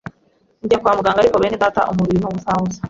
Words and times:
njya 0.65 0.79
kwa 0.81 0.95
muganga 0.97 1.19
ariko 1.21 1.37
bene 1.41 1.57
data 1.63 1.81
umubiri 1.91 2.17
ni 2.19 2.27
ubusa 2.29 2.51
busa, 2.61 2.79